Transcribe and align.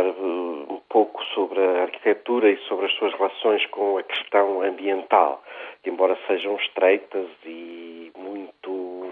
falar 0.00 0.06
um 0.08 0.80
pouco 0.88 1.22
sobre 1.34 1.60
a 1.60 1.82
arquitetura 1.82 2.50
e 2.50 2.56
sobre 2.68 2.86
as 2.86 2.92
suas 2.94 3.12
relações 3.14 3.64
com 3.66 3.98
a 3.98 4.02
questão 4.02 4.62
ambiental, 4.62 5.42
que 5.82 5.90
embora 5.90 6.16
sejam 6.26 6.56
estreitas 6.56 7.26
e 7.44 8.10
muito 8.16 9.10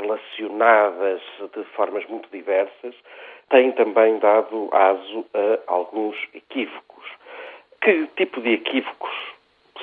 relacionadas 0.00 1.20
de 1.54 1.64
formas 1.76 2.04
muito 2.06 2.28
diversas, 2.30 2.94
têm 3.50 3.72
também 3.72 4.18
dado 4.18 4.68
aso 4.72 5.26
a 5.34 5.72
alguns 5.72 6.16
equívocos. 6.34 7.04
Que 7.82 8.06
tipo 8.16 8.40
de 8.40 8.54
equívocos 8.54 9.14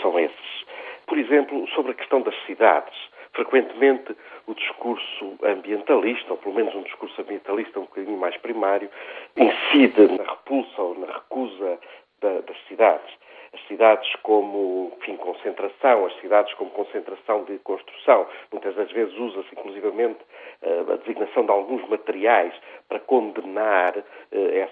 são 0.02 0.20
esses? 0.20 0.66
Por 1.06 1.18
exemplo, 1.18 1.68
sobre 1.70 1.92
a 1.92 1.96
questão 1.96 2.22
das 2.22 2.36
cidades. 2.46 2.98
Frequentemente 3.42 4.16
o 4.46 4.54
discurso 4.54 5.36
ambientalista, 5.44 6.32
ou 6.32 6.38
pelo 6.38 6.54
menos 6.54 6.76
um 6.76 6.84
discurso 6.84 7.20
ambientalista 7.20 7.80
um 7.80 7.86
bocadinho 7.86 8.18
mais 8.20 8.38
primário, 8.38 8.88
incide 9.36 10.16
na 10.16 10.24
repulsa 10.30 10.80
ou 10.80 11.00
na 11.00 11.08
recusa 11.08 11.80
da, 12.22 12.42
das 12.42 12.58
cidades. 12.68 13.12
As 13.52 13.60
cidades 13.68 14.08
como 14.22 14.92
enfim, 14.96 15.18
concentração, 15.18 16.06
as 16.06 16.14
cidades 16.22 16.54
como 16.54 16.70
concentração 16.70 17.44
de 17.46 17.58
construção. 17.60 18.28
Muitas 18.52 18.76
das 18.76 18.92
vezes 18.92 19.18
usa-se 19.18 19.50
inclusivamente 19.54 20.20
eh, 20.62 20.86
a 20.88 20.96
designação 20.98 21.44
de 21.44 21.52
alguns 21.52 21.86
materiais 21.90 22.54
para 22.88 23.00
condenar 23.00 23.98
eh, 24.32 24.68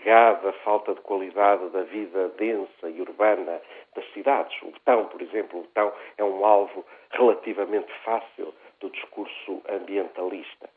alegada 0.00 0.52
falta 0.64 0.94
de 0.94 1.00
qualidade 1.02 1.68
da 1.70 1.82
vida 1.82 2.28
densa 2.38 2.88
e 2.88 3.00
urbana 3.00 3.60
das 3.94 4.04
cidades. 4.12 4.56
O 4.62 4.70
betão, 4.70 5.06
por 5.06 5.20
exemplo, 5.20 5.60
o 5.60 5.62
betão 5.62 5.92
é 6.16 6.24
um 6.24 6.44
alvo 6.44 6.84
relativamente 7.10 7.92
fácil 8.04 8.54
do 8.80 8.88
discurso 8.90 9.62
ambientalista. 9.68 10.70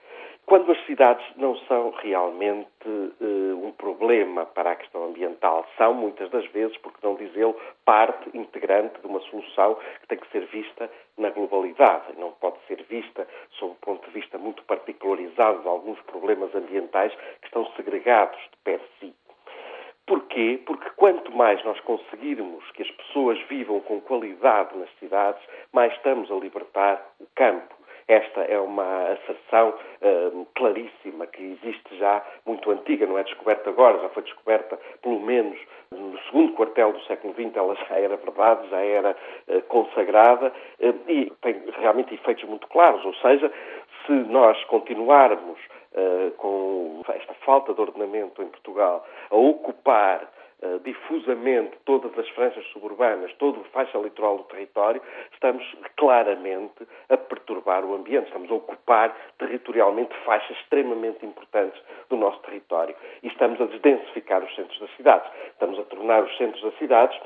Quando 0.45 0.71
as 0.71 0.85
cidades 0.85 1.25
não 1.37 1.55
são 1.67 1.91
realmente 1.91 2.67
uh, 2.85 3.65
um 3.65 3.71
problema 3.71 4.45
para 4.45 4.71
a 4.71 4.75
questão 4.75 5.05
ambiental, 5.05 5.65
são 5.77 5.93
muitas 5.93 6.29
das 6.29 6.45
vezes, 6.47 6.75
porque 6.77 6.99
não 7.01 7.15
dizê-lo, 7.15 7.55
parte 7.85 8.29
integrante 8.37 8.99
de 8.99 9.07
uma 9.07 9.21
solução 9.21 9.77
que 10.01 10.07
tem 10.07 10.17
que 10.17 10.29
ser 10.31 10.45
vista 10.47 10.89
na 11.17 11.29
globalidade, 11.29 12.13
não 12.17 12.31
pode 12.33 12.57
ser 12.67 12.83
vista 12.83 13.27
sob 13.51 13.71
o 13.71 13.75
ponto 13.75 14.05
de 14.05 14.19
vista 14.19 14.37
muito 14.37 14.61
particularizado 14.63 15.61
de 15.61 15.67
alguns 15.67 15.99
problemas 16.01 16.53
ambientais 16.53 17.13
que 17.41 17.47
estão 17.47 17.65
segregados 17.77 18.37
de 18.37 18.57
per 18.63 18.81
si. 18.99 19.13
Porquê? 20.05 20.61
Porque 20.65 20.89
quanto 20.97 21.31
mais 21.31 21.63
nós 21.63 21.79
conseguirmos 21.81 22.69
que 22.71 22.83
as 22.83 22.91
pessoas 22.91 23.39
vivam 23.47 23.79
com 23.79 24.01
qualidade 24.01 24.77
nas 24.77 24.89
cidades, 24.99 25.41
mais 25.71 25.93
estamos 25.93 26.29
a 26.29 26.35
libertar 26.35 27.01
o 27.21 27.25
campo. 27.33 27.73
Esta 28.07 28.41
é 28.41 28.59
uma 28.59 29.11
asserção 29.13 29.69
uh, 29.69 30.45
claríssima 30.55 31.27
que 31.27 31.41
existe 31.41 31.97
já 31.97 32.21
muito 32.45 32.69
antiga, 32.71 33.05
não 33.05 33.17
é 33.17 33.23
descoberta 33.23 33.69
agora, 33.69 33.99
já 33.99 34.09
foi 34.09 34.23
descoberta 34.23 34.77
pelo 35.01 35.19
menos 35.19 35.57
no 35.91 36.17
segundo 36.23 36.53
quartel 36.53 36.91
do 36.93 37.01
século 37.03 37.33
XX, 37.33 37.55
ela 37.55 37.75
já 37.75 37.95
era 37.95 38.17
verdade, 38.17 38.69
já 38.69 38.79
era 38.79 39.15
uh, 39.47 39.61
consagrada 39.63 40.47
uh, 40.79 41.11
e 41.11 41.31
tem 41.41 41.63
realmente 41.79 42.13
efeitos 42.13 42.43
muito 42.45 42.67
claros, 42.67 43.03
ou 43.05 43.13
seja, 43.15 43.51
se 44.05 44.11
nós 44.11 44.61
continuarmos 44.65 45.59
uh, 45.93 46.31
com 46.37 47.01
esta 47.09 47.33
falta 47.45 47.73
de 47.73 47.81
ordenamento 47.81 48.41
em 48.41 48.47
Portugal 48.47 49.05
a 49.29 49.35
ocupar 49.35 50.27
uh, 50.63 50.79
difusamente 50.79 51.77
todas 51.85 52.17
as 52.17 52.27
franjas 52.29 52.65
suburbanas, 52.67 53.33
toda 53.33 53.59
a 53.59 53.63
faixa 53.65 53.97
litoral 53.97 54.37
do 54.37 54.43
território, 54.45 55.01
estamos 55.33 55.63
claramente 55.97 56.87
a 57.09 57.17
perturbar 57.17 57.83
o 57.85 57.95
ambiente, 57.95 58.27
estamos 58.27 58.49
a 58.49 58.55
ocupar 58.55 59.15
territorialmente 59.37 60.15
faixas 60.25 60.57
extremamente 60.57 61.25
importantes 61.25 61.79
do 62.09 62.17
nosso 62.17 62.39
território. 62.39 62.95
E 63.21 63.27
estamos 63.27 63.59
a 63.59 63.65
desdensificar 63.65 64.43
os 64.43 64.55
centros 64.55 64.79
das 64.79 64.91
cidades, 64.95 65.29
estamos 65.51 65.77
a 65.79 65.83
tornar 65.83 66.23
os 66.23 66.37
centros 66.37 66.63
das 66.63 66.77
cidades 66.77 67.19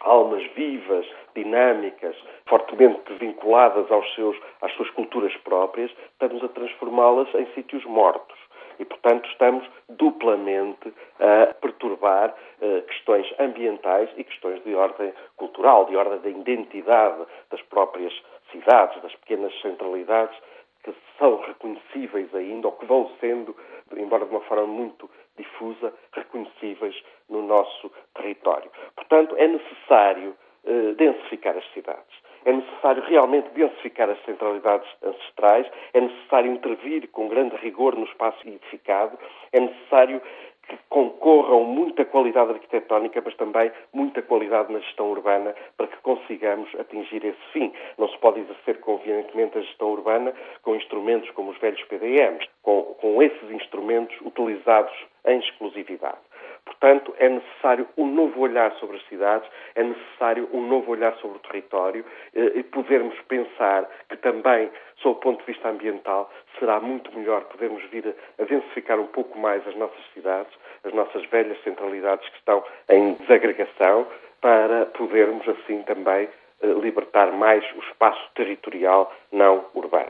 almas 0.00 0.44
vivas, 0.54 1.06
dinâmicas, 1.34 2.16
fortemente 2.46 3.12
vinculadas 3.14 3.90
aos 3.90 4.14
seus, 4.14 4.36
às 4.60 4.72
suas 4.74 4.90
culturas 4.90 5.34
próprias, 5.38 5.90
estamos 6.12 6.42
a 6.44 6.48
transformá-las 6.48 7.32
em 7.34 7.46
sítios 7.54 7.84
mortos. 7.84 8.38
E, 8.78 8.84
portanto, 8.84 9.28
estamos 9.28 9.68
duplamente 9.88 10.92
a 11.20 11.54
perturbar 11.54 12.34
uh, 12.60 12.82
questões 12.82 13.26
ambientais 13.38 14.10
e 14.16 14.24
questões 14.24 14.62
de 14.64 14.74
ordem 14.74 15.12
cultural, 15.36 15.86
de 15.86 15.96
ordem 15.96 16.18
da 16.20 16.28
identidade 16.28 17.24
das 17.50 17.62
próprias 17.62 18.12
cidades, 18.50 19.00
das 19.02 19.14
pequenas 19.16 19.52
centralidades 19.60 20.36
que 20.82 20.94
são 21.18 21.40
reconhecíveis 21.40 22.34
ainda, 22.34 22.68
ou 22.68 22.72
que 22.72 22.84
vão 22.84 23.10
sendo, 23.20 23.56
embora 23.96 24.26
de 24.26 24.30
uma 24.30 24.42
forma 24.42 24.66
muito 24.66 25.10
difusa, 25.36 25.92
reconhecíveis 26.12 26.94
no 27.28 27.42
nosso 27.42 27.90
território. 28.14 28.70
Portanto, 28.94 29.34
é 29.36 29.48
necessário 29.48 30.36
uh, 30.64 30.94
densificar 30.94 31.56
as 31.56 31.64
cidades. 31.72 32.23
É 32.44 32.52
necessário 32.52 33.02
realmente 33.04 33.48
densificar 33.50 34.08
as 34.10 34.22
centralidades 34.24 34.88
ancestrais, 35.02 35.66
é 35.92 36.00
necessário 36.00 36.52
intervir 36.52 37.08
com 37.10 37.28
grande 37.28 37.56
rigor 37.56 37.96
no 37.96 38.04
espaço 38.04 38.46
edificado, 38.46 39.18
é 39.52 39.60
necessário 39.60 40.20
que 40.68 40.78
concorram 40.88 41.64
muita 41.64 42.04
qualidade 42.04 42.52
arquitetónica, 42.52 43.22
mas 43.24 43.34
também 43.36 43.70
muita 43.92 44.22
qualidade 44.22 44.72
na 44.72 44.78
gestão 44.80 45.10
urbana 45.10 45.54
para 45.76 45.86
que 45.86 45.96
consigamos 45.98 46.68
atingir 46.78 47.24
esse 47.24 47.52
fim. 47.52 47.72
Não 47.98 48.08
se 48.08 48.18
pode 48.18 48.40
exercer 48.40 48.80
convenientemente 48.80 49.58
a 49.58 49.62
gestão 49.62 49.92
urbana 49.92 50.32
com 50.62 50.74
instrumentos 50.74 51.30
como 51.30 51.50
os 51.50 51.58
velhos 51.58 51.82
PDMs, 51.84 52.46
com, 52.62 52.82
com 53.00 53.22
esses 53.22 53.50
instrumentos 53.50 54.16
utilizados 54.22 54.94
em 55.26 55.38
exclusividade. 55.38 56.18
Portanto, 56.64 57.14
é 57.18 57.28
necessário 57.28 57.86
um 57.96 58.06
novo 58.06 58.40
olhar 58.40 58.72
sobre 58.74 58.96
as 58.96 59.06
cidades, 59.06 59.48
é 59.74 59.82
necessário 59.82 60.48
um 60.52 60.66
novo 60.66 60.90
olhar 60.92 61.14
sobre 61.16 61.36
o 61.36 61.40
território 61.40 62.04
eh, 62.34 62.52
e 62.54 62.62
podermos 62.62 63.18
pensar 63.28 63.88
que 64.08 64.16
também, 64.16 64.70
sob 64.96 65.16
o 65.16 65.20
ponto 65.20 65.40
de 65.40 65.52
vista 65.52 65.68
ambiental, 65.68 66.30
será 66.58 66.80
muito 66.80 67.16
melhor 67.16 67.44
podermos 67.44 67.82
vir 67.90 68.14
a 68.38 68.44
densificar 68.44 68.98
um 68.98 69.06
pouco 69.06 69.38
mais 69.38 69.66
as 69.66 69.76
nossas 69.76 70.04
cidades, 70.14 70.52
as 70.84 70.92
nossas 70.92 71.24
velhas 71.26 71.62
centralidades 71.62 72.28
que 72.30 72.36
estão 72.38 72.64
em 72.88 73.14
desagregação, 73.14 74.06
para 74.40 74.86
podermos 74.86 75.48
assim 75.48 75.82
também 75.84 76.28
eh, 76.62 76.66
libertar 76.66 77.32
mais 77.32 77.64
o 77.76 77.78
espaço 77.80 78.22
territorial 78.34 79.12
não 79.32 79.64
urbano. 79.74 80.02